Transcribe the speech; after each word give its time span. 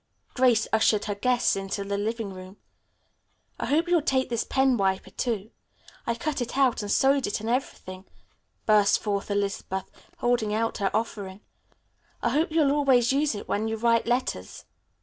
Grace 0.33 0.67
ushered 0.73 1.05
her 1.05 1.13
guests 1.13 1.55
into 1.55 1.83
the 1.83 1.95
living 1.95 2.33
room. 2.33 2.57
"I 3.59 3.67
hope 3.67 3.87
you'll 3.87 4.01
like 4.11 4.29
this 4.29 4.43
pen 4.43 4.75
wiper, 4.75 5.11
too. 5.11 5.51
I 6.07 6.15
cut 6.15 6.41
it 6.41 6.57
out 6.57 6.81
and 6.81 6.89
sewed 6.89 7.27
it 7.27 7.39
and 7.39 7.47
everything," 7.47 8.05
burst 8.65 8.97
forth 8.97 9.29
Elizabeth, 9.29 9.91
holding 10.17 10.55
out 10.55 10.79
her 10.79 10.89
offering. 10.91 11.41
"I 12.19 12.29
hope 12.29 12.51
you'll 12.51 12.71
always 12.71 13.13
use 13.13 13.35
it 13.35 13.47
when 13.47 13.67
you 13.67 13.75
write 13.77 14.07
letters." 14.07 14.65